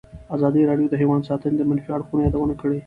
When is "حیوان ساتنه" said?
1.01-1.55